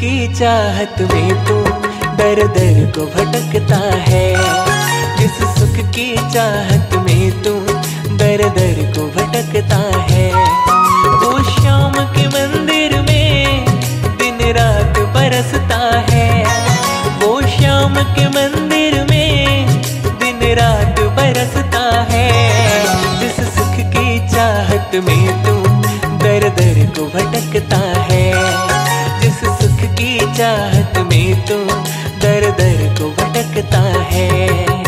[0.00, 1.60] चाहत में तू
[2.16, 4.34] दर दर को भटकता है।
[5.18, 7.60] जिस सुख की चाहत में तू
[8.16, 10.32] दर दर को भटकता है।
[11.14, 13.64] वो श्याम के मंदिर में
[14.04, 16.44] दिन रात बरसता है।
[17.18, 19.66] वो श्याम के मंदिर में
[20.04, 22.82] दिन रात बरसता है।
[23.20, 25.57] जिस सुख की चाहत में तू
[30.18, 31.64] चाहत में तो
[32.18, 34.87] दर दर को भटकता है।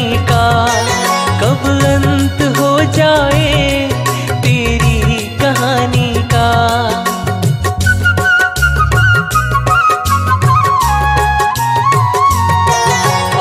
[0.00, 0.44] का।
[1.40, 3.88] कब अंत हो जाए
[4.42, 6.48] तेरी कहानी का।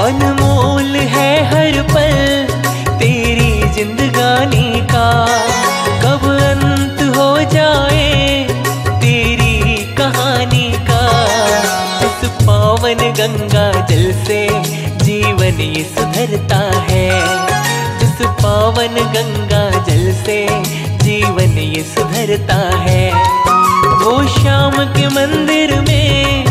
[0.03, 2.17] अनमोल है हर पल
[2.99, 5.09] तेरी जिंदगानी का।
[6.03, 8.43] कब अंत हो जाए
[9.01, 11.01] तेरी कहानी का।
[12.05, 14.41] इस पावन गंगा जल से
[15.47, 17.21] ये सुधरता है।
[17.99, 20.47] जिस पावन गंगा जल से
[20.97, 23.13] जीवन ये सुधरता है।
[23.87, 26.45] वो शाम के मंदिर में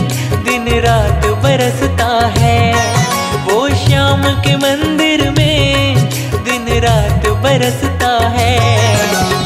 [0.45, 2.75] दिन रात बरसता है।
[3.45, 5.97] वो शाम के मंदिर में
[6.45, 8.97] दिन रात बरसता है।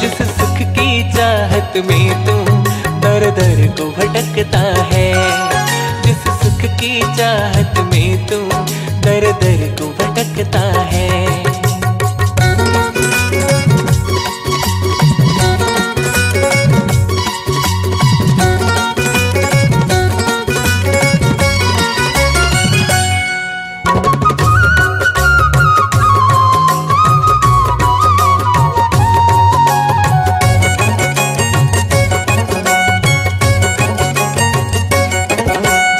[0.00, 2.44] जिस सुख की चाहत में तू
[3.00, 5.14] दर दर को भटकता है।
[6.02, 8.50] जिस सुख की चाहत में तू
[9.10, 10.60] दर दर को भटकता
[10.90, 11.08] है।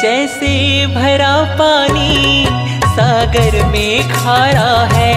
[0.03, 2.60] जैसे भरा पानी
[2.91, 5.15] सागर में खारा है।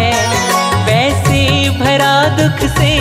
[0.86, 2.94] वैसे भरा दुख से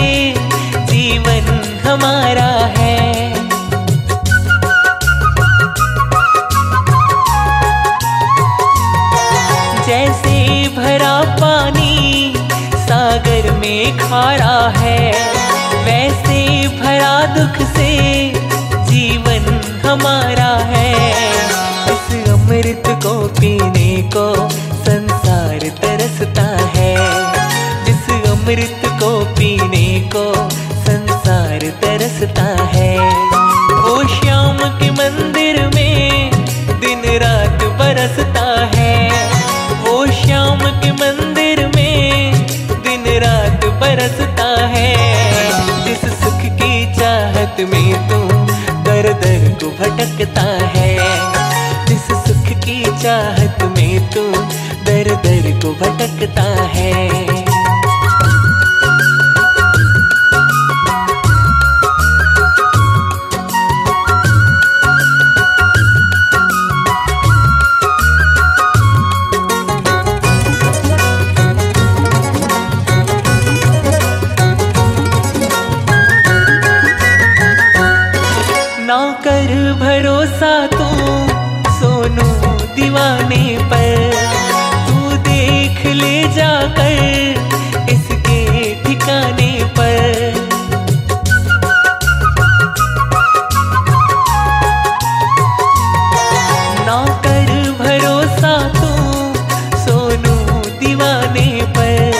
[0.91, 1.45] जीवन
[1.85, 3.01] हमारा है।
[9.87, 10.37] जैसे
[10.77, 12.33] भरा पानी
[12.87, 15.11] सागर में खारा है।
[15.85, 16.41] वैसे
[16.79, 17.91] भरा दुख से
[18.91, 19.45] जीवन
[19.85, 20.92] हमारा है।
[23.03, 26.95] को, पीने को संसार तरसता है।
[27.85, 30.49] जिस अमृत को, पीने को
[30.81, 32.99] संसार तरसता है।
[33.71, 36.31] वो श्याम के मंदिर में
[36.79, 39.11] दिन रात बरसता है।
[39.81, 42.33] वो श्याम के मंदिर में
[42.71, 44.95] दिन रात बरसता है।
[45.85, 48.27] जिस सुख की चाहत में तू
[48.83, 50.82] दर दर को भटकता है।
[55.33, 56.41] दर को भटकता
[56.73, 56.91] है।
[78.87, 80.89] ना कर भरोसा तू
[81.79, 82.29] सोनू
[82.75, 83.92] दीवाने पर तू
[86.35, 88.39] जाकर इसके
[88.83, 90.41] ठिकाने पर।
[96.87, 98.91] ना कर भरोसा तू
[99.83, 100.35] सोनू
[100.79, 102.11] दीवाने पर।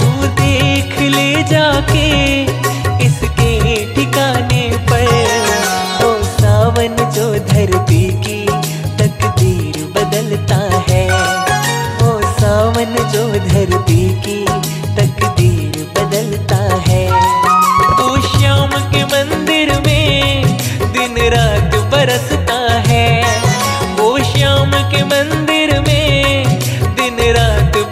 [0.00, 2.08] तू देख ले जाके
[3.06, 3.50] इसके
[3.94, 5.08] ठिकाने पर।
[6.06, 8.05] ओ सावन जो धरती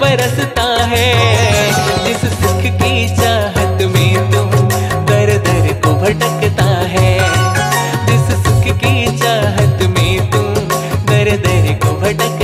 [0.05, 1.11] बरसता है।
[2.05, 4.51] जिस सुख की चाहत में तुम
[5.07, 7.13] दर दर को भटकता है।
[8.09, 10.55] जिस सुख की चाहत में तुम
[11.09, 12.44] दर दर को भटक